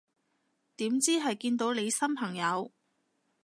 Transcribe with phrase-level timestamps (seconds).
[0.77, 2.71] 點知係見到你新朋友